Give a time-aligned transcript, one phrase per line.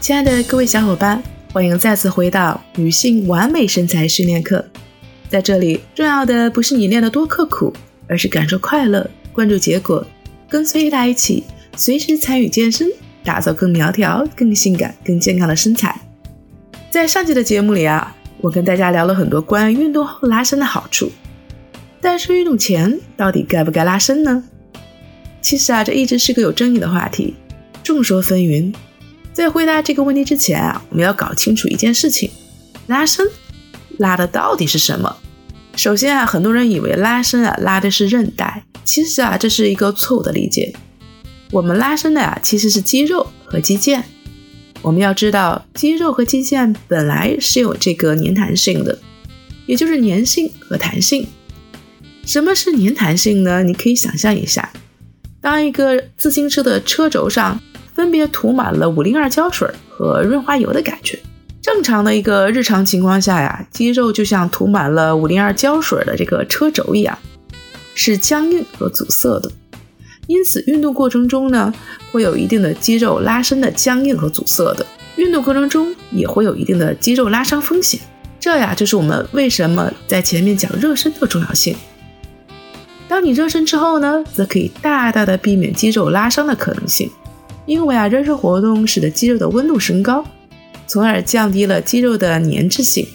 [0.00, 4.64] 亲爱的各位小伙伴，欢迎再次回到女性完美身材训练课。
[5.28, 7.72] 在这里，重要的不是你练得多刻苦，
[8.06, 10.06] 而是感受快乐，关注结果，
[10.48, 11.42] 跟随一达一起，
[11.76, 12.88] 随时参与健身，
[13.24, 16.00] 打造更苗条、更性感、更健康的身材。
[16.90, 21.10] 在上期的节目里啊，我跟大家聊了很多关于运动后拉伸的好处，
[22.00, 24.44] 但是运动前到底该不该拉伸呢？
[25.42, 27.34] 其实啊，这一直是个有争议的话题，
[27.82, 28.72] 众说纷纭。
[29.38, 32.28] 在回答这个问题之前啊，我们要搞清楚一件事情：
[32.88, 33.24] 拉伸
[33.98, 35.16] 拉的到底是什么？
[35.76, 40.74] 首先啊，很多人以为拉伸啊拉的是韧带，其实啊这是一个错误的理解。
[41.52, 44.02] 我们拉伸的啊其实是肌肉和肌腱。
[44.82, 48.98] 我们要知道，肌肉和肌腱本来是有这个粘弹性的，
[49.66, 51.24] 也就是粘性和弹性。
[52.26, 53.62] 什么是粘弹性呢？
[53.62, 54.72] 你可以想象一下，
[55.40, 57.60] 当一个自行车的车轴上。
[57.98, 61.18] 分别涂满了五零二胶水和润滑油的感觉。
[61.60, 67.18] 正常的一个日常情况下呀，肌肉就像涂满了五零二胶水的这个车轴一样，
[67.96, 69.50] 是僵硬和阻塞的。
[70.28, 71.74] 因此，运动过程中呢，
[72.12, 74.86] 会有一定的肌肉拉伸的僵硬和阻塞的。
[75.16, 77.98] 运动过程中也会有一定的肌肉拉伤风险。
[78.38, 81.74] 这呀，就是我们为什么在前面讲热身的重要性。
[83.08, 87.10] 当你热身之后呢，则可以大大的避免肌肉拉伤的可能性。
[87.68, 90.24] 因为啊，热身活动使得肌肉的温度升高，
[90.86, 93.06] 从而降低了肌肉的粘滞性。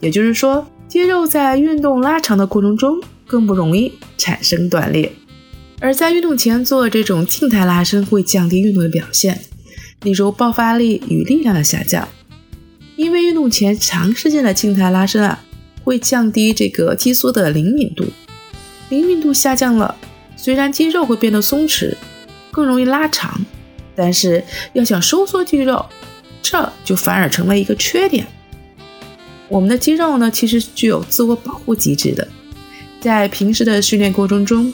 [0.00, 5.10] 也就是说，肌肉在运动拉长的过程中更不容易产生断裂。
[5.80, 9.40] 而在运动前做这种静态拉伸会降低运动的表现，
[10.02, 12.06] 例如爆发力与力量的下降。
[12.96, 15.42] 因为运动前长时间的静态拉伸啊，
[15.82, 18.04] 会降低这个肌梭的灵敏度，
[18.90, 19.96] 灵敏度下降了，
[20.36, 21.94] 虽然肌肉会变得松弛，
[22.50, 23.40] 更容易拉长。
[23.96, 24.44] 但是
[24.74, 25.84] 要想收缩肌肉，
[26.42, 28.26] 这就反而成了一个缺点。
[29.48, 32.28] 我们的肌肉呢，其实具有自我保护机制的。
[33.00, 34.72] 在平时的训练过程中，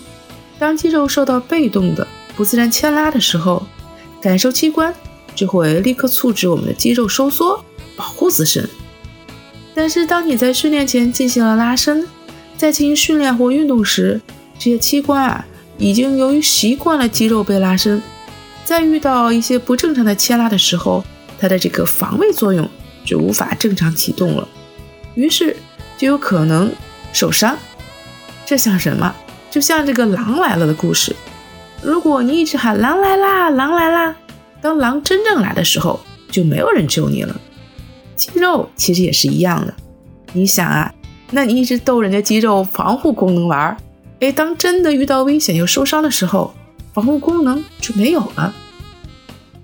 [0.58, 3.66] 当肌肉受到被动的不自然牵拉的时候，
[4.20, 4.94] 感受器官
[5.34, 7.62] 就会立刻促使我们的肌肉收缩，
[7.96, 8.68] 保护自身。
[9.74, 12.06] 但是当你在训练前进行了拉伸，
[12.56, 14.20] 在进行训练或运动时，
[14.58, 15.44] 这些器官啊，
[15.76, 18.00] 已经由于习惯了肌肉被拉伸。
[18.64, 21.04] 在遇到一些不正常的牵拉的时候，
[21.38, 22.68] 它的这个防卫作用
[23.04, 24.46] 就无法正常启动了，
[25.14, 25.56] 于是
[25.98, 26.72] 就有可能
[27.12, 27.56] 受伤。
[28.46, 29.14] 这像什么？
[29.50, 31.14] 就像这个狼来了的故事。
[31.82, 34.16] 如果你一直喊狼来啦，狼来啦，
[34.60, 37.40] 当狼真正来的时候，就没有人救你了。
[38.14, 39.74] 肌肉其实也是一样的。
[40.32, 40.94] 你想啊，
[41.30, 43.76] 那你一直逗人家肌肉防护功能玩儿，
[44.20, 46.54] 哎，当真的遇到危险又受伤的时候。
[46.92, 48.54] 防护功能就没有了。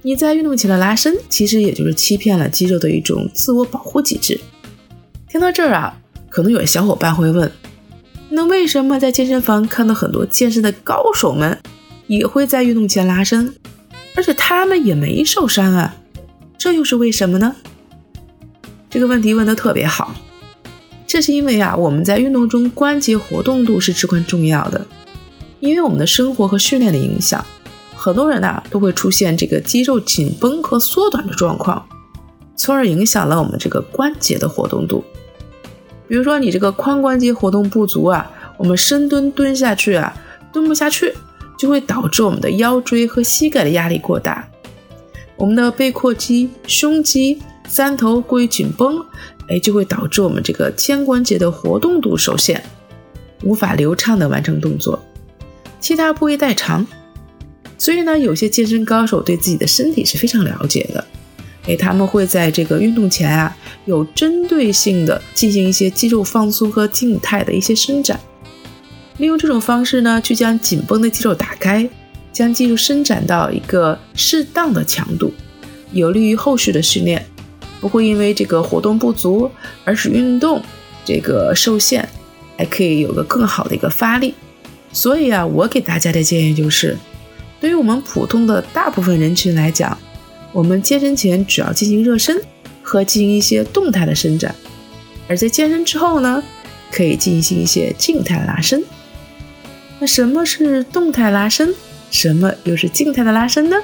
[0.03, 4.41] 你在运动前的拉伸，其实也就是欺骗了肌肉的一种自我保护机制。
[5.28, 5.99] 听到这儿啊，
[6.31, 7.50] 可能有小伙伴会问：
[8.31, 11.59] 那为什么在健身房看到很多健身的高手们
[12.06, 13.55] 也会在运动前拉伸，
[14.15, 15.97] 而且他们也没受伤啊？
[16.56, 17.55] 这又是为什么呢？
[18.88, 20.15] 这个问题问得特别好。
[21.06, 24.87] 这是因为啊，我们在运动中关节活动度是至关重要的。
[25.60, 27.44] 因为我们的生活和训练的影响，
[27.94, 31.84] 很多人呢都会出现这个肌肉紧绷和缩短的状况，
[32.56, 35.02] 从而影响了我们这个关节的活动度。
[36.06, 40.16] 比如说你这个髋关节活动不足啊，我们深蹲蹲下去啊，
[40.52, 41.12] 蹲不下去，
[41.58, 44.48] 就会导致我们的腰椎和膝盖的压力过大，
[45.36, 49.04] 我们的背阔肌、胸肌、三头过于紧绷，
[49.48, 52.64] 哎，就会导致我们这个肩关节的活动度受限，
[53.42, 54.98] 无法流畅的完成动作。
[55.81, 56.87] 其他部位代偿，
[57.78, 61.05] 所以呢，有些健身高手对自己的身体是非常了解的，
[61.66, 68.19] 哎，他们会在这个运动前啊，有针对性的进行一些肌肉放松和静态的一些伸展，
[69.19, 71.88] 利用这种方式呢，去将紧绷的肌肉打开，
[72.33, 75.33] 将肌肉伸展到一个适当的强度，
[75.93, 77.25] 有利于后续的训练，
[77.81, 79.50] 不会因为这个活动不足
[79.85, 80.61] 而使运动
[81.05, 82.08] 这个受限，
[82.56, 84.35] 还可以有个更好的一个发力。
[84.93, 86.96] 所以啊，我给大家的建议就是，
[87.61, 89.96] 对于我们普通的大部分人群来讲，
[90.52, 92.40] 我们健身前主要进行热身
[92.82, 94.55] 和进行一些动态的伸展，
[95.29, 96.43] 而在健身之后呢，
[96.90, 98.82] 可以进行一些静态拉伸。
[100.00, 101.75] 那什么是动态拉伸？
[102.11, 103.76] 什么又是静态的拉伸呢？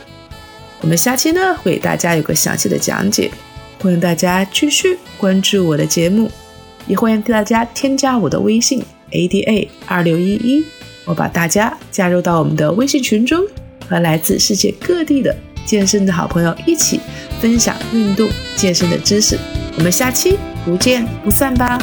[0.80, 3.30] 我们下期呢会给大家有个详细的讲解，
[3.80, 6.30] 欢迎大家继续关注我的节目，
[6.86, 10.64] 也欢迎大家添加我的微信 ada 二六一一。
[11.04, 13.44] 我把大家加入到我们的微信群中，
[13.88, 15.34] 和来自世界各地的
[15.66, 17.00] 健身的好朋友一起
[17.40, 19.38] 分享运动健身的知识。
[19.76, 21.78] 我们下期不见不散吧。